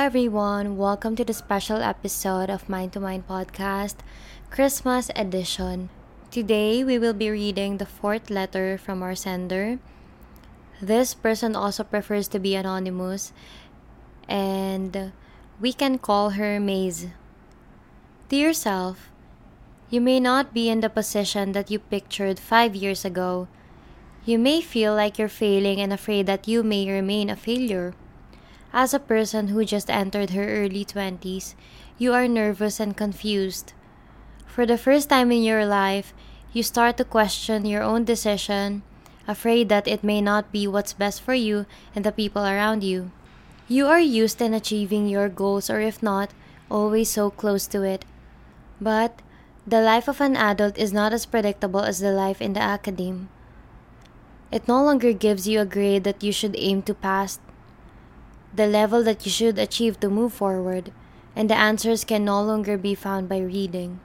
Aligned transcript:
everyone. 0.00 0.78
Welcome 0.78 1.14
to 1.16 1.24
the 1.26 1.34
special 1.34 1.82
episode 1.82 2.48
of 2.48 2.70
Mind 2.70 2.94
to 2.94 3.00
Mind 3.00 3.28
podcast, 3.28 3.96
Christmas 4.48 5.10
edition. 5.14 5.90
Today, 6.30 6.82
we 6.82 6.98
will 6.98 7.12
be 7.12 7.28
reading 7.28 7.76
the 7.76 7.84
fourth 7.84 8.30
letter 8.30 8.78
from 8.78 9.02
our 9.02 9.14
sender. 9.14 9.78
This 10.80 11.12
person 11.12 11.54
also 11.54 11.84
prefers 11.84 12.28
to 12.28 12.40
be 12.40 12.54
anonymous, 12.54 13.34
and 14.26 15.12
we 15.60 15.74
can 15.74 15.98
call 15.98 16.30
her 16.30 16.58
Maze. 16.58 17.08
To 18.30 18.36
yourself, 18.36 19.10
you 19.90 20.00
may 20.00 20.18
not 20.18 20.54
be 20.54 20.70
in 20.70 20.80
the 20.80 20.88
position 20.88 21.52
that 21.52 21.70
you 21.70 21.78
pictured 21.78 22.40
five 22.40 22.74
years 22.74 23.04
ago. 23.04 23.48
You 24.24 24.38
may 24.38 24.62
feel 24.62 24.94
like 24.94 25.18
you're 25.18 25.28
failing 25.28 25.78
and 25.78 25.92
afraid 25.92 26.24
that 26.24 26.48
you 26.48 26.62
may 26.62 26.90
remain 26.90 27.28
a 27.28 27.36
failure. 27.36 27.92
As 28.72 28.94
a 28.94 29.00
person 29.02 29.48
who 29.48 29.64
just 29.64 29.90
entered 29.90 30.30
her 30.30 30.46
early 30.46 30.84
20s, 30.84 31.54
you 31.98 32.14
are 32.14 32.28
nervous 32.28 32.78
and 32.78 32.96
confused. 32.96 33.72
For 34.46 34.64
the 34.64 34.78
first 34.78 35.08
time 35.08 35.32
in 35.32 35.42
your 35.42 35.66
life, 35.66 36.14
you 36.52 36.62
start 36.62 36.96
to 36.98 37.04
question 37.04 37.66
your 37.66 37.82
own 37.82 38.04
decision, 38.04 38.82
afraid 39.26 39.68
that 39.70 39.88
it 39.88 40.04
may 40.04 40.20
not 40.20 40.52
be 40.52 40.68
what's 40.68 40.92
best 40.92 41.20
for 41.20 41.34
you 41.34 41.66
and 41.96 42.04
the 42.04 42.12
people 42.12 42.46
around 42.46 42.84
you. 42.84 43.10
You 43.66 43.86
are 43.86 44.00
used 44.00 44.40
in 44.40 44.54
achieving 44.54 45.08
your 45.08 45.28
goals, 45.28 45.68
or 45.68 45.80
if 45.80 46.00
not, 46.00 46.30
always 46.70 47.10
so 47.10 47.30
close 47.30 47.66
to 47.68 47.82
it. 47.82 48.04
But 48.80 49.20
the 49.66 49.80
life 49.80 50.06
of 50.06 50.20
an 50.20 50.36
adult 50.36 50.78
is 50.78 50.92
not 50.92 51.12
as 51.12 51.26
predictable 51.26 51.82
as 51.82 51.98
the 51.98 52.12
life 52.12 52.40
in 52.40 52.52
the 52.52 52.62
academe. 52.62 53.30
It 54.52 54.66
no 54.68 54.82
longer 54.82 55.12
gives 55.12 55.48
you 55.48 55.60
a 55.60 55.66
grade 55.66 56.04
that 56.04 56.22
you 56.22 56.32
should 56.32 56.54
aim 56.56 56.82
to 56.82 56.94
pass 56.94 57.38
the 58.54 58.66
level 58.66 59.02
that 59.04 59.24
you 59.24 59.30
should 59.30 59.58
achieve 59.58 60.00
to 60.00 60.10
move 60.10 60.32
forward, 60.32 60.92
and 61.36 61.48
the 61.48 61.56
answers 61.56 62.04
can 62.04 62.24
no 62.24 62.42
longer 62.42 62.76
be 62.76 62.94
found 62.94 63.28
by 63.28 63.38
reading. 63.38 64.00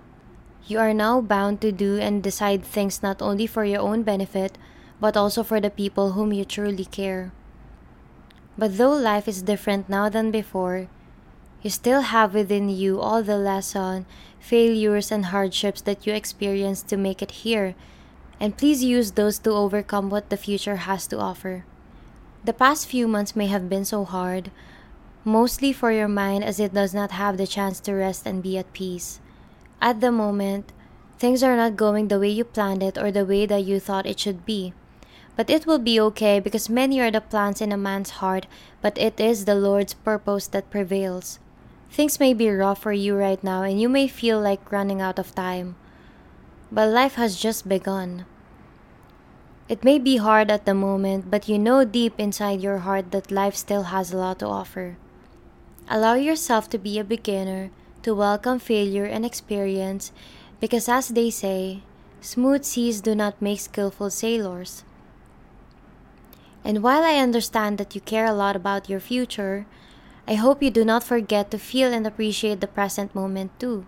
You 0.67 0.79
are 0.79 0.93
now 0.93 1.21
bound 1.21 1.61
to 1.61 1.71
do 1.71 1.97
and 1.97 2.23
decide 2.23 2.63
things 2.63 3.03
not 3.03 3.21
only 3.21 3.47
for 3.47 3.66
your 3.66 3.81
own 3.81 4.03
benefit, 4.03 4.57
but 4.99 5.17
also 5.17 5.43
for 5.43 5.59
the 5.59 5.69
people 5.69 6.11
whom 6.11 6.33
you 6.33 6.45
truly 6.45 6.85
care. 6.85 7.31
But 8.57 8.77
though 8.77 8.93
life 8.93 9.27
is 9.27 9.41
different 9.41 9.89
now 9.89 10.09
than 10.09 10.31
before, 10.31 10.88
you 11.61 11.69
still 11.69 12.01
have 12.01 12.33
within 12.33 12.69
you 12.69 13.01
all 13.01 13.23
the 13.23 13.38
lesson, 13.38 14.05
failures, 14.39 15.11
and 15.11 15.25
hardships 15.25 15.81
that 15.81 16.05
you 16.05 16.13
experienced 16.13 16.88
to 16.89 16.97
make 16.97 17.21
it 17.21 17.45
here, 17.45 17.75
and 18.39 18.57
please 18.57 18.83
use 18.83 19.11
those 19.11 19.39
to 19.39 19.51
overcome 19.51 20.09
what 20.09 20.29
the 20.29 20.38
future 20.38 20.75
has 20.77 21.07
to 21.07 21.19
offer. 21.19 21.66
The 22.45 22.53
past 22.53 22.85
few 22.85 23.07
months 23.07 23.35
may 23.35 23.47
have 23.47 23.69
been 23.69 23.85
so 23.85 24.05
hard, 24.05 24.51
mostly 25.23 25.73
for 25.73 25.91
your 25.91 26.07
mind 26.07 26.43
as 26.43 26.59
it 26.59 26.75
does 26.75 26.93
not 26.93 27.09
have 27.09 27.38
the 27.38 27.47
chance 27.47 27.79
to 27.79 27.93
rest 27.93 28.27
and 28.27 28.43
be 28.43 28.55
at 28.55 28.71
peace. 28.71 29.19
At 29.81 29.99
the 29.99 30.11
moment, 30.11 30.71
things 31.17 31.41
are 31.41 31.57
not 31.57 31.75
going 31.75 32.07
the 32.07 32.19
way 32.19 32.29
you 32.29 32.43
planned 32.43 32.83
it 32.83 32.99
or 32.99 33.11
the 33.11 33.25
way 33.25 33.47
that 33.47 33.66
you 33.66 33.79
thought 33.79 34.05
it 34.05 34.19
should 34.19 34.45
be. 34.45 34.73
But 35.35 35.49
it 35.49 35.66
will 35.66 35.79
be 35.79 35.99
okay 36.01 36.39
because 36.39 36.69
many 36.69 37.01
are 37.01 37.09
the 37.09 37.19
plans 37.19 37.61
in 37.61 37.71
a 37.71 37.77
man's 37.77 38.21
heart, 38.21 38.45
but 38.79 38.95
it 38.99 39.19
is 39.19 39.45
the 39.45 39.55
Lord's 39.55 39.95
purpose 39.95 40.45
that 40.49 40.69
prevails. 40.69 41.39
Things 41.89 42.19
may 42.19 42.35
be 42.35 42.51
rough 42.51 42.83
for 42.83 42.93
you 42.93 43.16
right 43.16 43.43
now 43.43 43.63
and 43.63 43.81
you 43.81 43.89
may 43.89 44.07
feel 44.07 44.39
like 44.39 44.71
running 44.71 45.01
out 45.01 45.17
of 45.17 45.33
time. 45.33 45.77
But 46.71 46.89
life 46.89 47.16
has 47.16 47.41
just 47.41 47.67
begun. 47.67 48.27
It 49.67 49.83
may 49.83 49.97
be 49.97 50.17
hard 50.17 50.52
at 50.52 50.66
the 50.66 50.75
moment, 50.75 51.31
but 51.31 51.49
you 51.49 51.58
know 51.58 51.83
deep 51.83 52.19
inside 52.19 52.61
your 52.61 52.85
heart 52.85 53.09
that 53.09 53.31
life 53.31 53.55
still 53.55 53.90
has 53.90 54.13
a 54.13 54.17
lot 54.17 54.38
to 54.40 54.45
offer. 54.45 54.95
Allow 55.90 56.13
yourself 56.13 56.69
to 56.69 56.78
be 56.78 57.00
a 57.00 57.03
beginner, 57.03 57.72
to 58.03 58.13
welcome 58.13 58.59
failure 58.59 59.06
and 59.06 59.25
experience, 59.25 60.12
because 60.59 60.88
as 60.88 61.09
they 61.09 61.31
say, 61.31 61.81
smooth 62.22 62.63
seas 62.63 63.01
do 63.01 63.16
not 63.16 63.41
make 63.41 63.59
skillful 63.59 64.12
sailors. 64.12 64.84
And 66.63 66.84
while 66.84 67.01
I 67.01 67.17
understand 67.17 67.79
that 67.79 67.95
you 67.95 68.01
care 68.01 68.25
a 68.25 68.34
lot 68.34 68.56
about 68.56 68.88
your 68.88 69.00
future, 69.00 69.66
I 70.28 70.35
hope 70.35 70.61
you 70.61 70.69
do 70.69 70.85
not 70.85 71.03
forget 71.03 71.50
to 71.50 71.57
feel 71.57 71.91
and 71.91 72.06
appreciate 72.06 72.61
the 72.61 72.67
present 72.67 73.16
moment 73.16 73.59
too. 73.59 73.88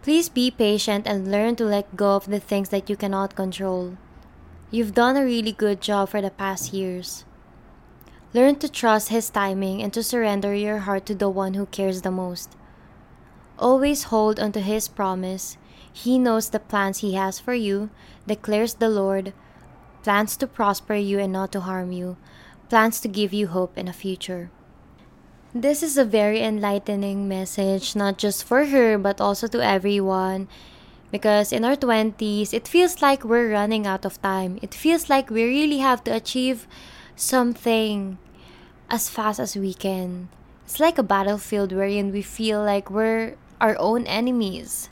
Please 0.00 0.30
be 0.30 0.50
patient 0.50 1.06
and 1.06 1.30
learn 1.30 1.54
to 1.56 1.64
let 1.64 1.96
go 1.96 2.16
of 2.16 2.30
the 2.30 2.40
things 2.40 2.70
that 2.70 2.88
you 2.88 2.96
cannot 2.96 3.36
control. 3.36 3.98
You've 4.68 4.94
done 4.94 5.16
a 5.16 5.24
really 5.24 5.52
good 5.52 5.80
job 5.80 6.08
for 6.08 6.20
the 6.20 6.30
past 6.30 6.72
years. 6.72 7.24
Learn 8.34 8.56
to 8.56 8.68
trust 8.68 9.10
His 9.10 9.30
timing 9.30 9.80
and 9.80 9.92
to 9.92 10.02
surrender 10.02 10.54
your 10.54 10.78
heart 10.78 11.06
to 11.06 11.14
the 11.14 11.30
one 11.30 11.54
who 11.54 11.66
cares 11.66 12.02
the 12.02 12.10
most. 12.10 12.56
Always 13.60 14.10
hold 14.10 14.40
onto 14.40 14.58
His 14.58 14.88
promise. 14.88 15.56
He 15.92 16.18
knows 16.18 16.50
the 16.50 16.58
plans 16.58 16.98
He 16.98 17.14
has 17.14 17.38
for 17.38 17.54
you, 17.54 17.90
declares 18.26 18.74
the 18.74 18.88
Lord 18.88 19.32
plans 20.02 20.36
to 20.36 20.48
prosper 20.48 20.94
you 20.94 21.20
and 21.20 21.32
not 21.32 21.52
to 21.52 21.60
harm 21.60 21.92
you, 21.92 22.16
plans 22.68 23.00
to 23.00 23.08
give 23.08 23.32
you 23.32 23.46
hope 23.46 23.74
and 23.76 23.88
a 23.88 23.92
future. 23.92 24.50
This 25.54 25.82
is 25.82 25.96
a 25.96 26.04
very 26.04 26.42
enlightening 26.42 27.28
message, 27.28 27.94
not 27.94 28.18
just 28.18 28.42
for 28.42 28.66
her, 28.66 28.98
but 28.98 29.20
also 29.20 29.46
to 29.46 29.64
everyone 29.64 30.48
because 31.10 31.52
in 31.52 31.64
our 31.64 31.76
20s, 31.76 32.52
it 32.52 32.66
feels 32.66 33.02
like 33.02 33.24
we're 33.24 33.52
running 33.52 33.86
out 33.86 34.04
of 34.04 34.20
time. 34.22 34.58
It 34.62 34.74
feels 34.74 35.08
like 35.08 35.30
we 35.30 35.44
really 35.44 35.78
have 35.78 36.02
to 36.04 36.14
achieve 36.14 36.66
something 37.14 38.18
as 38.90 39.08
fast 39.08 39.40
as 39.40 39.56
we 39.56 39.74
can. 39.74 40.28
It's 40.64 40.80
like 40.80 40.98
a 40.98 41.06
battlefield 41.06 41.70
wherein 41.70 42.10
we 42.10 42.22
feel 42.22 42.62
like 42.62 42.90
we're 42.90 43.38
our 43.60 43.78
own 43.78 44.06
enemies. 44.06 44.90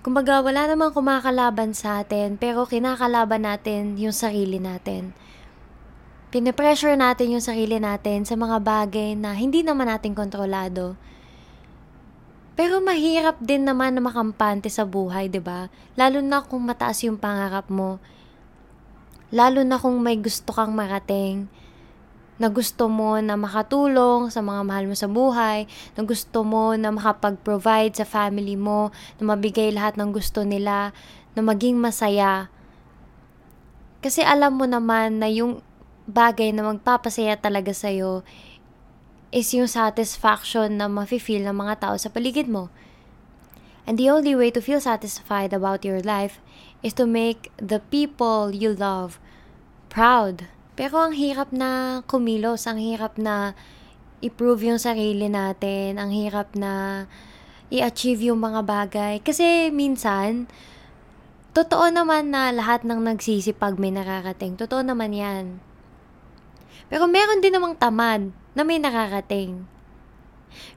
Kumbaga, 0.00 0.40
wala 0.40 0.64
namang 0.64 0.96
kumakalaban 0.96 1.76
sa 1.76 2.00
atin, 2.00 2.40
pero 2.40 2.64
kinakalaban 2.64 3.44
natin 3.44 4.00
yung 4.00 4.16
sarili 4.16 4.56
natin. 4.56 5.12
Pinipressure 6.32 6.96
natin 6.96 7.36
yung 7.36 7.44
sarili 7.44 7.76
natin 7.76 8.24
sa 8.24 8.38
mga 8.38 8.62
bagay 8.62 9.18
na 9.18 9.36
hindi 9.36 9.60
naman 9.60 9.90
natin 9.90 10.16
kontrolado. 10.16 10.96
Pero 12.60 12.76
mahirap 12.84 13.40
din 13.40 13.64
naman 13.64 13.96
na 13.96 14.04
makampante 14.04 14.68
sa 14.68 14.84
buhay, 14.84 15.32
'di 15.32 15.40
ba? 15.40 15.72
Lalo 15.96 16.20
na 16.20 16.44
kung 16.44 16.68
mataas 16.68 17.00
yung 17.08 17.16
pangarap 17.16 17.72
mo. 17.72 17.96
Lalo 19.32 19.64
na 19.64 19.80
kung 19.80 19.96
may 20.04 20.20
gusto 20.20 20.52
kang 20.52 20.76
marating 20.76 21.48
na 22.36 22.52
gusto 22.52 22.92
mo 22.92 23.16
na 23.16 23.40
makatulong 23.40 24.28
sa 24.28 24.44
mga 24.44 24.60
mahal 24.64 24.84
mo 24.88 24.96
sa 24.96 25.08
buhay, 25.08 25.68
na 25.96 26.04
gusto 26.04 26.40
mo 26.40 26.72
na 26.76 26.88
makapag-provide 26.88 27.96
sa 27.96 28.08
family 28.08 28.56
mo, 28.56 28.92
na 29.20 29.36
mabigay 29.36 29.68
lahat 29.68 30.00
ng 30.00 30.08
gusto 30.08 30.44
nila, 30.44 30.96
na 31.36 31.40
maging 31.44 31.76
masaya. 31.76 32.48
Kasi 34.00 34.24
alam 34.24 34.56
mo 34.56 34.64
naman 34.64 35.20
na 35.20 35.28
yung 35.28 35.60
bagay 36.08 36.56
na 36.56 36.64
magpapasaya 36.64 37.36
talaga 37.36 37.76
sa'yo 37.76 38.24
is 39.30 39.54
yung 39.54 39.70
satisfaction 39.70 40.82
na 40.82 40.90
mafe-feel 40.90 41.46
ng 41.46 41.54
mga 41.54 41.86
tao 41.86 41.94
sa 41.94 42.10
paligid 42.10 42.50
mo. 42.50 42.66
And 43.86 43.94
the 43.94 44.10
only 44.10 44.34
way 44.34 44.50
to 44.54 44.62
feel 44.62 44.82
satisfied 44.82 45.54
about 45.54 45.86
your 45.86 46.02
life 46.02 46.42
is 46.82 46.94
to 46.98 47.06
make 47.06 47.50
the 47.58 47.78
people 47.78 48.50
you 48.50 48.74
love 48.74 49.22
proud. 49.90 50.50
Pero 50.74 50.98
ang 50.98 51.14
hirap 51.14 51.54
na 51.54 52.02
kumilos, 52.10 52.66
ang 52.66 52.82
hirap 52.82 53.18
na 53.18 53.54
i-prove 54.20 54.66
yung 54.66 54.82
sarili 54.82 55.30
natin, 55.30 55.96
ang 55.96 56.10
hirap 56.10 56.52
na 56.58 57.06
i-achieve 57.70 58.34
yung 58.34 58.42
mga 58.42 58.66
bagay. 58.66 59.14
Kasi 59.22 59.70
minsan, 59.70 60.50
totoo 61.54 61.86
naman 61.90 62.34
na 62.34 62.50
lahat 62.50 62.82
ng 62.82 62.98
nagsisipag 62.98 63.78
may 63.78 63.94
nakarating. 63.94 64.58
Totoo 64.58 64.82
naman 64.82 65.14
yan. 65.14 65.62
Pero 66.90 67.06
meron 67.06 67.38
din 67.38 67.54
namang 67.54 67.78
tamad 67.78 68.34
na 68.54 68.66
may 68.66 68.82
nakakating. 68.82 69.66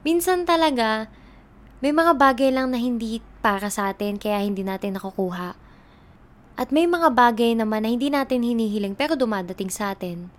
Minsan 0.05 0.45
talaga, 0.45 1.09
may 1.83 1.91
mga 1.91 2.15
bagay 2.15 2.49
lang 2.53 2.71
na 2.71 2.79
hindi 2.79 3.19
para 3.43 3.67
sa 3.67 3.91
atin 3.91 4.15
kaya 4.15 4.39
hindi 4.39 4.63
natin 4.63 4.95
nakukuha. 4.95 5.59
At 6.53 6.69
may 6.69 6.85
mga 6.85 7.11
bagay 7.11 7.57
naman 7.57 7.83
na 7.83 7.89
hindi 7.91 8.13
natin 8.13 8.45
hinihiling 8.45 8.93
pero 8.93 9.17
dumadating 9.17 9.73
sa 9.73 9.91
atin. 9.91 10.29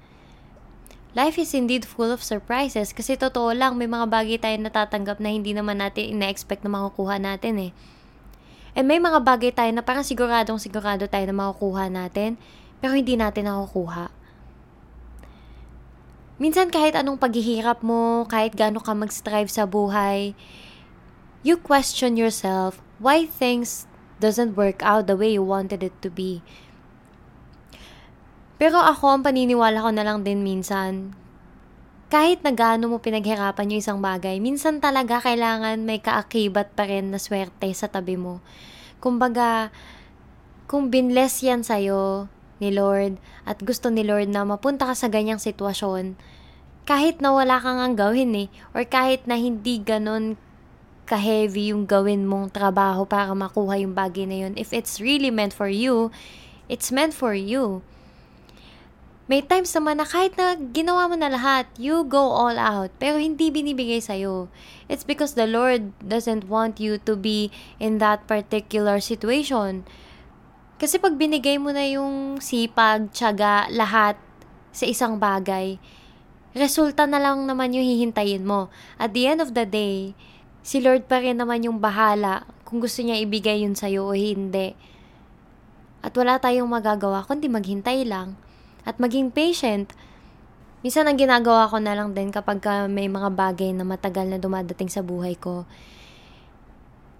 Life 1.15 1.39
is 1.39 1.55
indeed 1.55 1.87
full 1.87 2.11
of 2.11 2.27
surprises 2.27 2.91
kasi 2.91 3.15
totoo 3.15 3.55
lang 3.55 3.79
may 3.79 3.87
mga 3.87 4.07
bagay 4.11 4.39
tayo 4.39 4.59
natatanggap 4.59 5.23
na 5.23 5.31
hindi 5.31 5.55
naman 5.55 5.79
natin 5.79 6.11
ina-expect 6.11 6.67
na 6.67 6.75
makukuha 6.75 7.23
natin 7.23 7.71
eh. 7.71 7.73
And 8.75 8.91
may 8.91 8.99
mga 8.99 9.23
bagay 9.23 9.55
tayo 9.55 9.71
na 9.71 9.87
parang 9.87 10.03
siguradong 10.03 10.59
sigurado 10.59 11.07
tayo 11.07 11.23
na 11.31 11.35
makukuha 11.35 11.87
natin 11.87 12.35
pero 12.83 12.99
hindi 12.99 13.15
natin 13.15 13.47
nakukuha. 13.47 14.11
Minsan 16.35 16.75
kahit 16.75 16.99
anong 16.99 17.23
paghihirap 17.23 17.87
mo, 17.87 18.27
kahit 18.27 18.59
gaano 18.59 18.83
ka 18.83 18.91
mag-strive 18.91 19.47
sa 19.47 19.71
buhay, 19.71 20.35
you 21.47 21.55
question 21.55 22.19
yourself 22.19 22.83
why 22.99 23.23
things 23.23 23.87
doesn't 24.19 24.59
work 24.59 24.83
out 24.83 25.07
the 25.07 25.15
way 25.15 25.31
you 25.31 25.47
wanted 25.47 25.87
it 25.87 25.95
to 26.03 26.11
be. 26.11 26.43
Pero 28.59 28.83
ako, 28.83 29.15
ang 29.15 29.23
paniniwala 29.23 29.79
ko 29.79 29.91
na 29.95 30.03
lang 30.03 30.27
din 30.27 30.43
minsan, 30.43 31.15
kahit 32.11 32.43
na 32.43 32.51
gaano 32.51 32.91
mo 32.91 32.99
pinaghirapan 32.99 33.75
yung 33.75 33.83
isang 33.83 34.01
bagay, 34.03 34.39
minsan 34.43 34.83
talaga 34.83 35.23
kailangan 35.23 35.87
may 35.87 36.03
kaakibat 36.03 36.75
pa 36.75 36.87
rin 36.87 37.15
na 37.15 37.19
swerte 37.19 37.71
sa 37.75 37.87
tabi 37.87 38.19
mo. 38.19 38.43
Kumbaga, 38.99 39.71
kung 40.67 40.91
binless 40.91 41.43
yan 41.47 41.63
sa'yo 41.63 42.27
ni 42.59 42.75
Lord 42.75 43.19
at 43.47 43.63
gusto 43.63 43.91
ni 43.91 44.07
Lord 44.07 44.31
na 44.31 44.47
mapunta 44.47 44.87
ka 44.87 44.95
sa 44.95 45.11
ganyang 45.11 45.43
sitwasyon, 45.43 46.19
kahit 46.85 47.19
na 47.25 47.33
wala 47.33 47.59
kang 47.59 47.81
ang 47.81 47.95
gawin 47.97 48.35
eh, 48.37 48.49
or 48.77 48.85
kahit 48.85 49.25
na 49.25 49.41
hindi 49.41 49.81
ganon 49.81 50.37
ka-heavy 51.05 51.73
yung 51.73 51.85
gawin 51.85 52.25
mong 52.25 52.53
trabaho 52.53 53.05
para 53.05 53.33
makuha 53.33 53.81
yung 53.81 53.93
bagay 53.93 54.25
na 54.25 54.49
yun, 54.49 54.55
if 54.57 54.73
it's 54.73 55.01
really 55.01 55.33
meant 55.33 55.53
for 55.53 55.69
you, 55.69 56.09
it's 56.69 56.93
meant 56.93 57.13
for 57.13 57.37
you. 57.37 57.85
May 59.25 59.41
times 59.41 59.73
naman 59.73 59.97
na 59.97 60.05
kahit 60.05 60.37
na 60.37 60.53
ginawa 60.53 61.09
mo 61.09 61.17
na 61.17 61.33
lahat, 61.33 61.65
you 61.81 62.05
go 62.05 62.21
all 62.21 62.61
out, 62.61 62.93
pero 63.01 63.17
hindi 63.17 63.49
binibigay 63.49 64.05
sa'yo. 64.05 64.53
It's 64.85 65.01
because 65.01 65.33
the 65.33 65.49
Lord 65.49 65.97
doesn't 66.05 66.45
want 66.45 66.77
you 66.77 67.01
to 67.09 67.17
be 67.17 67.49
in 67.81 68.05
that 68.05 68.29
particular 68.29 69.01
situation. 69.01 69.89
Kasi 70.75 70.99
pag 70.99 71.15
binigay 71.15 71.55
mo 71.63 71.71
na 71.71 71.87
yung 71.87 72.43
sipag, 72.43 73.07
tiyaga, 73.15 73.71
lahat 73.71 74.19
sa 74.75 74.85
isang 74.91 75.23
bagay, 75.23 75.79
resulta 76.51 77.07
na 77.07 77.23
lang 77.23 77.47
naman 77.47 77.71
yung 77.71 77.87
hihintayin 77.87 78.43
mo. 78.43 78.75
At 78.99 79.15
the 79.15 79.31
end 79.31 79.39
of 79.39 79.55
the 79.55 79.63
day, 79.63 80.19
si 80.67 80.83
Lord 80.83 81.07
pa 81.07 81.23
rin 81.23 81.39
naman 81.39 81.63
yung 81.63 81.79
bahala 81.79 82.43
kung 82.67 82.83
gusto 82.83 83.07
niya 83.07 83.23
ibigay 83.23 83.63
yun 83.63 83.79
sa'yo 83.79 84.11
o 84.11 84.19
hindi. 84.19 84.75
At 86.03 86.11
wala 86.19 86.43
tayong 86.43 86.67
magagawa 86.67 87.23
kundi 87.23 87.47
maghintay 87.47 88.03
lang 88.03 88.35
at 88.83 88.99
maging 88.99 89.31
patient. 89.31 89.95
Minsan 90.85 91.09
ang 91.09 91.17
ginagawa 91.17 91.71
ko 91.71 91.81
na 91.81 91.97
lang 91.97 92.13
din 92.13 92.29
kapag 92.35 92.61
may 92.91 93.09
mga 93.09 93.31
bagay 93.33 93.71
na 93.73 93.87
matagal 93.87 94.27
na 94.27 94.43
dumadating 94.43 94.91
sa 94.91 95.01
buhay 95.01 95.39
ko. 95.39 95.65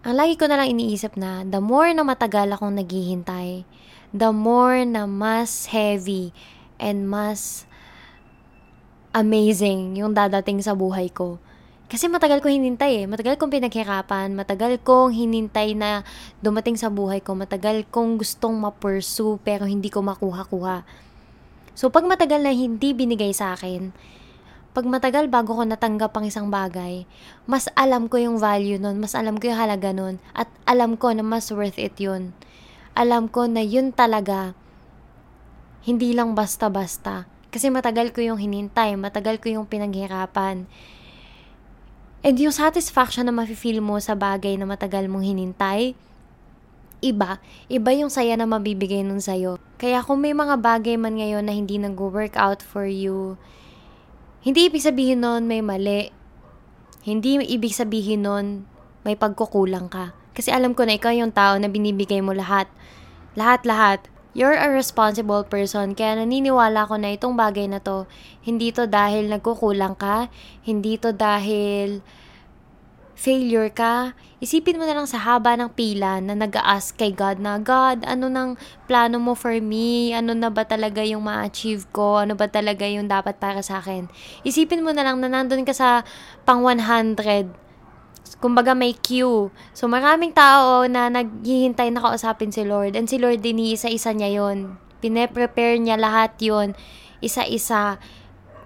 Ang 0.05 0.21
lagi 0.21 0.37
ko 0.37 0.45
na 0.45 0.61
lang 0.61 0.69
iniisip 0.69 1.17
na 1.17 1.49
the 1.49 1.65
more 1.65 1.89
na 1.97 2.05
matagal 2.05 2.53
akong 2.53 2.77
naghihintay, 2.77 3.65
the 4.13 4.29
more 4.37 4.85
na 4.85 5.09
mas 5.09 5.73
heavy 5.73 6.29
and 6.77 7.09
mas 7.09 7.65
amazing 9.17 9.97
yung 9.97 10.13
dadating 10.13 10.61
sa 10.61 10.77
buhay 10.77 11.09
ko. 11.09 11.41
Kasi 11.89 12.13
matagal 12.13 12.45
ko 12.45 12.53
hinintay 12.53 13.01
eh. 13.01 13.07
Matagal 13.09 13.41
kong 13.41 13.49
pinaghirapan. 13.49 14.37
Matagal 14.37 14.77
kong 14.85 15.17
hinintay 15.17 15.73
na 15.73 16.05
dumating 16.45 16.77
sa 16.77 16.93
buhay 16.93 17.25
ko. 17.25 17.33
Matagal 17.33 17.89
kong 17.89 18.21
gustong 18.21 18.61
ma-pursue 18.61 19.41
pero 19.41 19.65
hindi 19.65 19.89
ko 19.89 20.05
makuha-kuha. 20.05 20.85
So, 21.73 21.89
pag 21.89 22.05
matagal 22.05 22.45
na 22.45 22.53
hindi 22.53 22.93
binigay 22.93 23.33
sa 23.33 23.57
akin, 23.57 23.97
pag 24.75 24.91
matagal 24.91 25.31
bago 25.31 25.55
ko 25.55 25.63
natanggap 25.63 26.11
ang 26.19 26.27
isang 26.27 26.51
bagay, 26.51 27.07
mas 27.47 27.71
alam 27.79 28.11
ko 28.11 28.19
yung 28.19 28.43
value 28.43 28.75
nun, 28.75 28.99
mas 28.99 29.15
alam 29.15 29.39
ko 29.39 29.55
yung 29.55 29.61
halaga 29.63 29.95
nun, 29.95 30.19
at 30.35 30.51
alam 30.67 30.99
ko 30.99 31.15
na 31.15 31.23
mas 31.23 31.47
worth 31.55 31.79
it 31.79 31.95
yun. 32.03 32.35
Alam 32.99 33.31
ko 33.31 33.47
na 33.47 33.63
yun 33.63 33.95
talaga, 33.95 34.59
hindi 35.87 36.11
lang 36.11 36.35
basta-basta. 36.35 37.31
Kasi 37.55 37.71
matagal 37.71 38.11
ko 38.11 38.19
yung 38.19 38.43
hinintay, 38.43 38.99
matagal 38.99 39.39
ko 39.39 39.47
yung 39.47 39.71
pinaghirapan. 39.71 40.67
And 42.27 42.35
yung 42.35 42.51
satisfaction 42.51 43.31
na 43.31 43.35
mafe-feel 43.37 43.79
mo 43.79 44.03
sa 44.03 44.19
bagay 44.19 44.59
na 44.59 44.67
matagal 44.67 45.07
mong 45.07 45.23
hinintay, 45.23 45.95
iba. 46.99 47.39
Iba 47.71 47.95
yung 47.95 48.11
saya 48.11 48.35
na 48.35 48.51
mabibigay 48.51 49.07
nun 49.07 49.23
sa'yo. 49.23 49.63
Kaya 49.79 50.03
kung 50.03 50.19
may 50.19 50.35
mga 50.35 50.59
bagay 50.59 50.99
man 50.99 51.15
ngayon 51.15 51.47
na 51.47 51.55
hindi 51.55 51.79
nag-work 51.79 52.35
out 52.35 52.59
for 52.59 52.91
you, 52.91 53.39
hindi 54.45 54.69
ibig 54.69 54.85
sabihin 54.85 55.25
nun 55.25 55.49
may 55.49 55.65
mali. 55.65 56.13
Hindi 57.01 57.41
ibig 57.41 57.73
sabihin 57.73 58.29
nun 58.29 58.69
may 59.01 59.17
pagkukulang 59.17 59.89
ka. 59.89 60.13
Kasi 60.37 60.53
alam 60.53 60.77
ko 60.77 60.85
na 60.85 61.01
ikaw 61.01 61.17
yung 61.17 61.33
tao 61.33 61.57
na 61.57 61.73
binibigay 61.73 62.21
mo 62.21 62.37
lahat. 62.37 62.69
Lahat-lahat. 63.41 64.05
You're 64.35 64.59
a 64.59 64.67
responsible 64.67 65.47
person, 65.47 65.95
kaya 65.95 66.19
naniniwala 66.19 66.91
ko 66.91 66.99
na 66.99 67.15
itong 67.15 67.39
bagay 67.39 67.71
na 67.71 67.79
to, 67.79 68.11
hindi 68.43 68.75
to 68.75 68.91
dahil 68.91 69.31
nagkukulang 69.31 69.95
ka, 69.95 70.27
hindi 70.67 70.99
to 70.99 71.15
dahil 71.15 72.03
failure 73.15 73.71
ka, 73.71 74.13
isipin 74.43 74.77
mo 74.77 74.85
na 74.85 74.95
lang 74.95 75.07
sa 75.07 75.23
haba 75.23 75.55
ng 75.55 75.71
pila 75.73 76.19
na 76.19 76.35
nag-ask 76.35 76.99
kay 76.99 77.15
God 77.15 77.39
na, 77.39 77.63
God, 77.63 78.03
ano 78.05 78.27
nang 78.27 78.61
plano 78.91 79.23
mo 79.23 79.39
for 79.39 79.55
me? 79.63 80.13
Ano 80.13 80.35
na 80.35 80.51
ba 80.51 80.67
talaga 80.67 81.01
yung 81.07 81.25
ma-achieve 81.25 81.87
ko? 81.95 82.23
Ano 82.27 82.35
ba 82.35 82.51
talaga 82.51 82.85
yung 82.85 83.07
dapat 83.07 83.39
para 83.39 83.63
sa 83.63 83.81
akin? 83.81 84.11
Isipin 84.43 84.83
mo 84.83 84.91
na 84.91 85.07
lang 85.07 85.23
na 85.23 85.31
nandun 85.31 85.63
ka 85.65 85.73
sa 85.73 86.03
pang 86.43 86.61
100 86.67 87.65
kumbaga 88.43 88.77
may 88.77 88.93
queue. 88.93 89.49
So 89.73 89.89
maraming 89.89 90.37
tao 90.37 90.85
na 90.85 91.09
naghihintay 91.09 91.89
na 91.95 92.05
kausapin 92.05 92.53
si 92.53 92.61
Lord 92.61 92.93
and 92.93 93.09
si 93.09 93.17
Lord 93.17 93.41
din 93.41 93.57
isa-isa 93.57 94.13
niya 94.13 94.43
yon. 94.43 94.77
Pine-prepare 95.01 95.81
niya 95.81 95.97
lahat 95.97 96.37
yon 96.41 96.77
isa-isa 97.25 97.97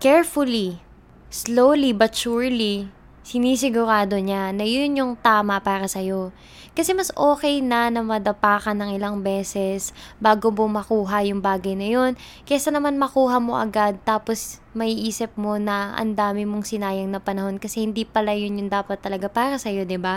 carefully, 0.03 0.83
slowly 1.31 1.95
but 1.95 2.11
surely. 2.11 2.91
Sinisigurado 3.29 4.17
niya 4.17 4.57
na 4.57 4.65
yun 4.65 4.97
yung 4.97 5.13
tama 5.13 5.61
para 5.61 5.85
sa'yo. 5.85 6.33
Kasi 6.73 6.97
mas 6.97 7.13
okay 7.13 7.61
na 7.61 7.93
na 7.93 8.01
madapa 8.01 8.57
ka 8.57 8.73
ng 8.73 8.97
ilang 8.97 9.21
beses 9.21 9.93
bago 10.17 10.49
mo 10.49 10.65
makuha 10.65 11.29
yung 11.29 11.45
bagay 11.45 11.77
na 11.77 11.93
yun. 11.93 12.13
Kesa 12.49 12.73
naman 12.73 12.97
makuha 12.97 13.37
mo 13.37 13.61
agad 13.61 14.01
tapos 14.01 14.65
may 14.73 14.97
isip 14.97 15.37
mo 15.37 15.61
na 15.61 15.93
ang 16.01 16.17
dami 16.17 16.49
mong 16.49 16.73
sinayang 16.73 17.13
na 17.13 17.21
panahon 17.21 17.61
kasi 17.61 17.85
hindi 17.85 18.09
pala 18.09 18.33
yun 18.33 18.65
yung 18.65 18.73
dapat 18.73 18.97
talaga 19.05 19.29
para 19.29 19.61
sa'yo, 19.61 19.85
ba 19.85 19.93
diba? 19.93 20.17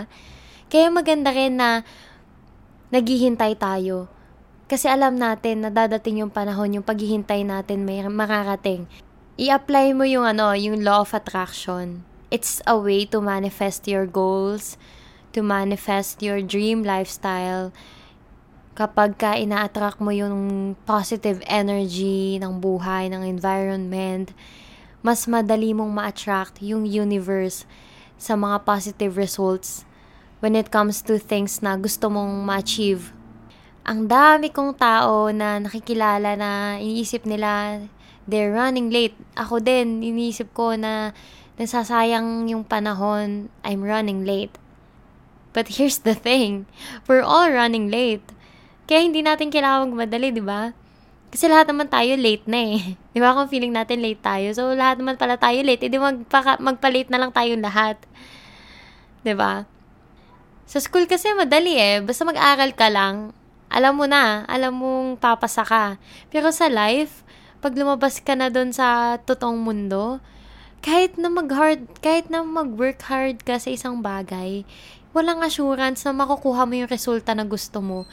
Kaya 0.71 0.87
maganda 0.87 1.35
rin 1.35 1.59
na 1.59 1.83
naghihintay 2.95 3.59
tayo. 3.59 4.07
Kasi 4.71 4.87
alam 4.87 5.19
natin 5.19 5.67
na 5.67 5.69
dadating 5.73 6.23
yung 6.23 6.31
panahon, 6.31 6.79
yung 6.79 6.87
paghihintay 6.87 7.43
natin 7.43 7.83
may 7.83 7.99
makarating. 8.07 8.87
I-apply 9.35 9.99
mo 9.99 10.07
yung 10.07 10.23
ano, 10.23 10.55
yung 10.55 10.79
law 10.79 11.03
of 11.03 11.11
attraction. 11.11 12.07
It's 12.31 12.63
a 12.63 12.79
way 12.79 13.03
to 13.11 13.19
manifest 13.19 13.91
your 13.91 14.07
goals, 14.07 14.79
to 15.35 15.43
manifest 15.43 16.23
your 16.23 16.39
dream 16.39 16.81
lifestyle 16.81 17.75
kapag 18.71 19.19
ka 19.19 19.35
ina-attract 19.35 19.99
mo 19.99 20.15
yung 20.15 20.73
positive 20.87 21.43
energy 21.43 22.39
ng 22.39 22.63
buhay, 22.63 23.11
ng 23.11 23.27
environment, 23.27 24.31
mas 25.03 25.27
madali 25.27 25.75
mong 25.75 25.91
ma-attract 25.91 26.63
yung 26.63 26.87
universe 26.87 27.67
sa 28.15 28.39
mga 28.39 28.63
positive 28.63 29.19
results 29.19 29.83
when 30.39 30.55
it 30.55 30.71
comes 30.71 31.03
to 31.03 31.19
things 31.19 31.59
na 31.59 31.75
gusto 31.75 32.07
mong 32.07 32.47
ma-achieve. 32.47 33.11
Ang 33.83 34.07
dami 34.07 34.53
kong 34.53 34.77
tao 34.77 35.27
na 35.33 35.59
nakikilala 35.59 36.37
na 36.37 36.77
iniisip 36.79 37.27
nila 37.27 37.81
they're 38.29 38.53
running 38.53 38.93
late. 38.93 39.17
Ako 39.35 39.59
din, 39.59 40.05
iniisip 40.05 40.53
ko 40.53 40.77
na 40.77 41.11
nasasayang 41.59 42.47
yung 42.51 42.63
panahon, 42.63 43.51
I'm 43.65 43.83
running 43.83 44.23
late. 44.23 44.55
But 45.51 45.75
here's 45.79 46.07
the 46.07 46.15
thing, 46.15 46.67
we're 47.07 47.25
all 47.25 47.51
running 47.51 47.91
late. 47.91 48.23
Kaya 48.87 49.03
hindi 49.03 49.23
natin 49.23 49.51
kailangan 49.51 49.91
magmadali, 49.91 50.35
di 50.35 50.43
ba? 50.43 50.71
Kasi 51.31 51.47
lahat 51.47 51.71
naman 51.71 51.87
tayo 51.87 52.11
late 52.19 52.43
na 52.43 52.59
eh. 52.75 52.99
Di 53.15 53.19
ba 53.23 53.31
kung 53.31 53.47
feeling 53.47 53.71
natin 53.71 54.03
late 54.03 54.19
tayo? 54.19 54.51
So, 54.51 54.75
lahat 54.75 54.99
naman 54.99 55.15
pala 55.15 55.39
tayo 55.39 55.63
late. 55.63 55.79
Hindi 55.79 55.95
magpaka, 55.95 56.59
magpa-late 56.59 57.07
na 57.07 57.23
lang 57.23 57.31
tayong 57.31 57.63
lahat. 57.63 57.95
Di 59.23 59.31
ba? 59.31 59.63
Sa 60.67 60.83
school 60.83 61.07
kasi 61.07 61.31
madali 61.31 61.79
eh. 61.79 62.03
Basta 62.03 62.27
mag-aral 62.27 62.75
ka 62.75 62.91
lang, 62.91 63.31
alam 63.71 63.95
mo 63.95 64.03
na, 64.03 64.43
alam 64.51 64.75
mong 64.75 65.23
papasa 65.23 65.63
ka. 65.63 65.95
Pero 66.27 66.51
sa 66.51 66.67
life, 66.67 67.23
pag 67.63 67.71
lumabas 67.79 68.19
ka 68.19 68.35
na 68.35 68.51
doon 68.51 68.75
sa 68.75 69.15
totoong 69.23 69.63
mundo, 69.63 70.19
kahit 70.81 71.13
na 71.21 71.29
mag-hard, 71.29 71.85
kahit 72.01 72.27
na 72.33 72.41
mag-work 72.41 73.05
hard 73.05 73.45
ka 73.45 73.61
sa 73.61 73.69
isang 73.69 74.01
bagay, 74.01 74.65
walang 75.13 75.45
assurance 75.45 76.01
na 76.03 76.11
makukuha 76.11 76.65
mo 76.65 76.73
yung 76.73 76.89
resulta 76.89 77.37
na 77.37 77.45
gusto 77.45 77.79
mo. 77.85 78.09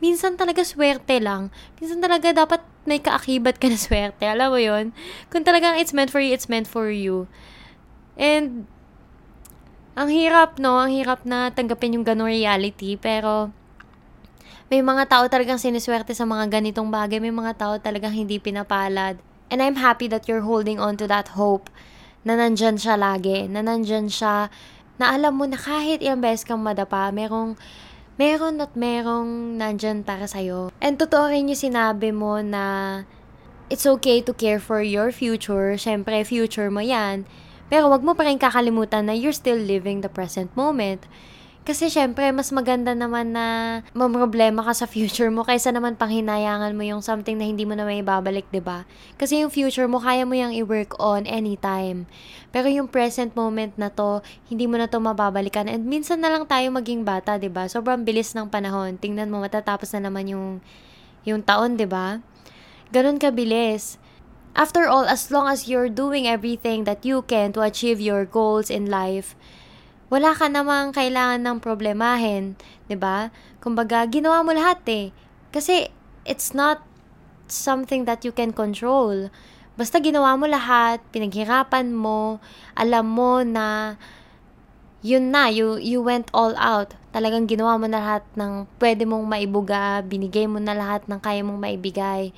Minsan 0.00 0.36
talaga 0.36 0.64
swerte 0.64 1.20
lang. 1.20 1.48
Minsan 1.80 2.00
talaga 2.00 2.32
dapat 2.32 2.60
may 2.84 3.00
kaakibat 3.00 3.56
ka 3.56 3.68
na 3.68 3.80
swerte. 3.84 4.24
Alam 4.28 4.48
mo 4.52 4.60
yon 4.60 4.92
Kung 5.32 5.44
talagang 5.44 5.80
it's 5.80 5.96
meant 5.96 6.12
for 6.12 6.20
you, 6.20 6.32
it's 6.32 6.48
meant 6.48 6.68
for 6.68 6.88
you. 6.88 7.28
And, 8.20 8.68
ang 9.96 10.08
hirap, 10.12 10.56
no? 10.56 10.80
Ang 10.80 10.96
hirap 10.96 11.24
na 11.28 11.52
tanggapin 11.52 11.96
yung 11.96 12.04
ganong 12.04 12.32
reality. 12.32 12.96
Pero, 12.96 13.52
may 14.72 14.80
mga 14.80 15.08
tao 15.08 15.24
talagang 15.28 15.60
siniswerte 15.60 16.16
sa 16.16 16.24
mga 16.24 16.60
ganitong 16.60 16.88
bagay. 16.88 17.20
May 17.20 17.32
mga 17.32 17.56
tao 17.56 17.74
talagang 17.76 18.12
hindi 18.12 18.40
pinapalad. 18.40 19.20
And 19.50 19.58
I'm 19.58 19.82
happy 19.82 20.06
that 20.08 20.30
you're 20.30 20.46
holding 20.46 20.78
on 20.78 20.94
to 21.02 21.10
that 21.10 21.34
hope 21.34 21.68
na 22.22 22.38
nandyan 22.38 22.78
siya 22.78 22.94
lagi, 22.94 23.50
na 23.50 23.66
nandyan 23.66 24.06
siya 24.06 24.46
na 25.00 25.16
alam 25.16 25.40
mo 25.40 25.48
na 25.48 25.56
kahit 25.56 26.04
ilang 26.04 26.20
beses 26.20 26.44
kang 26.44 26.60
madapa, 26.60 27.08
merong, 27.10 27.56
meron 28.20 28.60
at 28.60 28.76
merong 28.76 29.56
nandyan 29.56 30.04
para 30.04 30.28
sa'yo. 30.28 30.68
And 30.78 31.00
totoo 31.00 31.32
rin 31.32 31.48
yung 31.48 31.58
sinabi 31.58 32.12
mo 32.12 32.38
na 32.44 32.64
it's 33.72 33.88
okay 33.88 34.20
to 34.20 34.36
care 34.36 34.60
for 34.60 34.84
your 34.84 35.08
future. 35.08 35.80
Siyempre, 35.80 36.20
future 36.28 36.68
mo 36.68 36.84
yan. 36.84 37.24
Pero 37.72 37.88
wag 37.88 38.04
mo 38.04 38.12
pa 38.12 38.28
rin 38.28 38.36
kakalimutan 38.36 39.08
na 39.08 39.16
you're 39.16 39.32
still 39.34 39.56
living 39.56 40.04
the 40.04 40.12
present 40.12 40.52
moment. 40.52 41.08
Kasi 41.60 41.92
syempre, 41.92 42.24
mas 42.32 42.48
maganda 42.56 42.96
naman 42.96 43.36
na 43.36 43.78
mamroblema 43.92 44.64
ka 44.64 44.72
sa 44.72 44.88
future 44.88 45.28
mo 45.28 45.44
kaysa 45.44 45.68
naman 45.68 45.92
panghinayangan 45.92 46.72
mo 46.72 46.80
yung 46.80 47.04
something 47.04 47.36
na 47.36 47.44
hindi 47.44 47.68
mo 47.68 47.76
na 47.76 47.84
may 47.84 48.00
babalik, 48.00 48.48
ba 48.48 48.54
diba? 48.56 48.78
Kasi 49.20 49.44
yung 49.44 49.52
future 49.52 49.84
mo, 49.84 50.00
kaya 50.00 50.24
mo 50.24 50.32
yung 50.32 50.56
i-work 50.56 50.96
on 50.96 51.28
anytime. 51.28 52.08
Pero 52.48 52.72
yung 52.72 52.88
present 52.88 53.36
moment 53.36 53.76
na 53.76 53.92
to, 53.92 54.24
hindi 54.48 54.64
mo 54.64 54.80
na 54.80 54.88
to 54.88 55.04
mababalikan. 55.04 55.68
And 55.68 55.84
minsan 55.84 56.24
na 56.24 56.32
lang 56.32 56.48
tayo 56.48 56.72
maging 56.72 57.04
bata, 57.04 57.36
ba 57.36 57.44
diba? 57.44 57.64
Sobrang 57.68 58.08
bilis 58.08 58.32
ng 58.32 58.48
panahon. 58.48 58.96
Tingnan 58.96 59.28
mo, 59.28 59.44
matatapos 59.44 59.92
na 59.92 60.08
naman 60.08 60.32
yung, 60.32 60.64
yung 61.28 61.44
taon, 61.44 61.76
ba 61.76 61.80
diba? 61.84 62.06
Ganon 62.88 63.20
kabilis. 63.20 64.00
After 64.56 64.88
all, 64.88 65.04
as 65.06 65.28
long 65.28 65.46
as 65.46 65.68
you're 65.68 65.92
doing 65.92 66.24
everything 66.26 66.88
that 66.88 67.04
you 67.04 67.22
can 67.28 67.52
to 67.52 67.60
achieve 67.62 68.00
your 68.00 68.24
goals 68.24 68.72
in 68.72 68.88
life, 68.88 69.36
wala 70.10 70.34
ka 70.34 70.50
namang 70.50 70.90
kailangan 70.90 71.40
ng 71.40 71.58
problemahin, 71.62 72.58
'di 72.90 72.98
ba? 72.98 73.30
Kumbaga, 73.62 74.02
ginawa 74.10 74.42
mo 74.42 74.50
lahat 74.50 74.82
eh. 74.90 75.06
Kasi 75.54 75.88
it's 76.26 76.50
not 76.50 76.82
something 77.46 78.04
that 78.10 78.26
you 78.26 78.34
can 78.34 78.50
control. 78.50 79.30
Basta 79.78 80.02
ginawa 80.02 80.34
mo 80.36 80.50
lahat, 80.50 81.00
pinaghirapan 81.14 81.94
mo, 81.94 82.42
alam 82.74 83.06
mo 83.06 83.40
na 83.46 83.96
yun 85.00 85.32
na, 85.32 85.48
you, 85.48 85.80
you 85.80 86.04
went 86.04 86.28
all 86.36 86.52
out. 86.60 86.92
Talagang 87.16 87.48
ginawa 87.48 87.80
mo 87.80 87.88
na 87.88 87.98
lahat 87.98 88.24
ng 88.36 88.68
pwede 88.76 89.08
mong 89.08 89.24
maibuga, 89.24 90.04
binigay 90.04 90.44
mo 90.44 90.60
na 90.60 90.76
lahat 90.76 91.08
ng 91.08 91.16
kaya 91.16 91.40
mong 91.40 91.56
maibigay. 91.56 92.36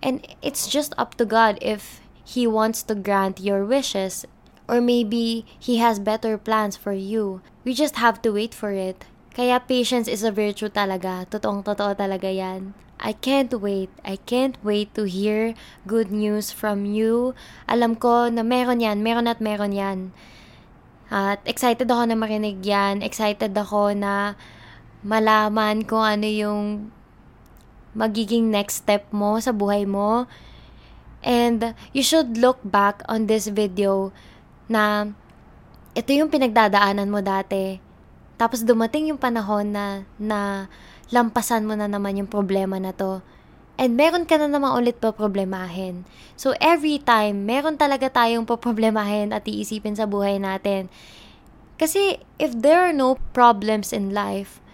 And 0.00 0.24
it's 0.40 0.66
just 0.66 0.96
up 0.96 1.20
to 1.20 1.28
God 1.28 1.60
if 1.60 2.00
He 2.24 2.48
wants 2.48 2.80
to 2.88 2.96
grant 2.96 3.38
your 3.38 3.68
wishes 3.68 4.24
Or 4.66 4.82
maybe 4.82 5.46
He 5.58 5.78
has 5.78 5.98
better 5.98 6.36
plans 6.38 6.76
for 6.76 6.92
you. 6.92 7.40
We 7.64 7.74
just 7.74 7.96
have 7.96 8.20
to 8.22 8.34
wait 8.34 8.54
for 8.54 8.70
it. 8.70 9.06
Kaya 9.36 9.60
patience 9.60 10.08
is 10.08 10.24
a 10.24 10.32
virtue 10.32 10.72
talaga. 10.72 11.28
Totoong 11.28 11.62
totoo 11.62 11.92
talaga 11.92 12.32
yan. 12.32 12.72
I 12.96 13.12
can't 13.12 13.52
wait. 13.52 13.92
I 14.00 14.16
can't 14.16 14.56
wait 14.64 14.96
to 14.96 15.04
hear 15.04 15.52
good 15.84 16.08
news 16.08 16.48
from 16.48 16.88
you. 16.88 17.36
Alam 17.68 18.00
ko 18.00 18.32
na 18.32 18.40
meron 18.40 18.80
yan, 18.80 19.04
meron 19.04 19.28
at 19.28 19.44
meron 19.44 19.76
yan. 19.76 20.16
At 21.12 21.44
excited 21.44 21.86
ako 21.86 22.08
na 22.08 22.16
marinig 22.16 22.64
yan. 22.64 23.04
Excited 23.04 23.52
ako 23.52 23.92
na 23.92 24.34
malaman 25.04 25.84
kung 25.84 26.02
ano 26.02 26.26
yung 26.26 26.90
magiging 27.92 28.48
next 28.48 28.88
step 28.88 29.04
mo 29.12 29.36
sa 29.38 29.52
buhay 29.52 29.84
mo. 29.84 30.24
And 31.20 31.76
you 31.92 32.00
should 32.00 32.40
look 32.40 32.64
back 32.64 33.04
on 33.04 33.28
this 33.28 33.52
video 33.52 34.16
na 34.66 35.10
ito 35.96 36.10
yung 36.12 36.28
pinagdadaanan 36.28 37.08
mo 37.08 37.24
dati. 37.24 37.80
Tapos 38.36 38.62
dumating 38.62 39.10
yung 39.14 39.20
panahon 39.20 39.72
na, 39.72 40.04
na 40.20 40.68
lampasan 41.08 41.64
mo 41.64 41.72
na 41.72 41.88
naman 41.88 42.20
yung 42.20 42.28
problema 42.28 42.76
na 42.76 42.92
to. 42.92 43.24
And 43.76 43.96
meron 43.96 44.24
ka 44.24 44.40
na 44.40 44.48
naman 44.48 44.72
ulit 44.72 45.00
pa 45.00 45.12
problemahin. 45.12 46.08
So 46.36 46.56
every 46.60 47.00
time, 47.00 47.44
meron 47.44 47.76
talaga 47.76 48.08
tayong 48.08 48.48
poproblemahin 48.48 49.36
at 49.36 49.44
iisipin 49.44 49.96
sa 49.96 50.08
buhay 50.08 50.40
natin. 50.40 50.88
Kasi 51.76 52.24
if 52.40 52.56
there 52.56 52.80
are 52.80 52.96
no 52.96 53.20
problems 53.36 53.92
in 53.92 54.16
life, 54.16 54.64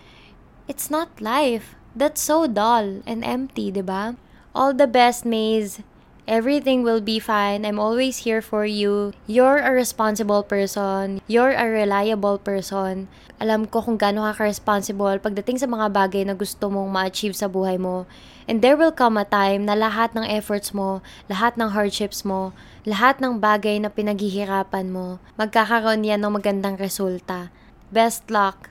it's 0.70 0.86
not 0.86 1.10
life. 1.18 1.74
That's 1.98 2.22
so 2.22 2.46
dull 2.46 3.02
and 3.04 3.26
empty, 3.26 3.74
'di 3.74 3.82
ba? 3.82 4.14
All 4.54 4.70
the 4.70 4.86
best, 4.86 5.26
Maze. 5.26 5.82
Everything 6.22 6.86
will 6.86 7.02
be 7.02 7.18
fine. 7.18 7.66
I'm 7.66 7.82
always 7.82 8.22
here 8.22 8.38
for 8.38 8.62
you. 8.62 9.10
You're 9.26 9.58
a 9.58 9.74
responsible 9.74 10.46
person. 10.46 11.18
You're 11.26 11.50
a 11.50 11.66
reliable 11.66 12.38
person. 12.38 13.10
Alam 13.42 13.66
ko 13.66 13.82
kung 13.82 13.98
gaano 13.98 14.22
ka 14.22 14.46
responsible 14.46 15.18
pagdating 15.18 15.58
sa 15.58 15.66
mga 15.66 15.90
bagay 15.90 16.22
na 16.22 16.38
gusto 16.38 16.70
mong 16.70 16.94
ma-achieve 16.94 17.34
sa 17.34 17.50
buhay 17.50 17.74
mo. 17.74 18.06
And 18.46 18.62
there 18.62 18.78
will 18.78 18.94
come 18.94 19.18
a 19.18 19.26
time 19.26 19.66
na 19.66 19.74
lahat 19.74 20.14
ng 20.14 20.22
efforts 20.22 20.70
mo, 20.70 21.02
lahat 21.26 21.58
ng 21.58 21.74
hardships 21.74 22.22
mo, 22.22 22.54
lahat 22.86 23.18
ng 23.18 23.42
bagay 23.42 23.82
na 23.82 23.90
pinaghihirapan 23.90 24.94
mo, 24.94 25.18
magkakaroon 25.34 26.06
yan 26.06 26.22
ng 26.22 26.38
magandang 26.38 26.78
resulta. 26.78 27.50
Best 27.90 28.30
luck! 28.30 28.70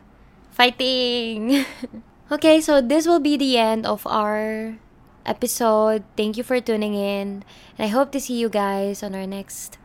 Fighting! 0.55 1.67
okay, 2.35 2.63
so 2.63 2.79
this 2.79 3.03
will 3.03 3.23
be 3.23 3.35
the 3.35 3.59
end 3.59 3.83
of 3.83 4.07
our 4.07 4.75
episode. 5.25 6.03
Thank 6.15 6.37
you 6.37 6.43
for 6.43 6.59
tuning 6.59 6.93
in. 6.93 7.43
And 7.77 7.85
I 7.85 7.87
hope 7.87 8.11
to 8.13 8.19
see 8.19 8.37
you 8.37 8.49
guys 8.49 9.03
on 9.03 9.15
our 9.15 9.27
next 9.27 9.77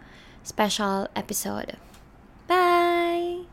special 0.43 1.09
episode. 1.17 1.77
Bye! 2.47 3.47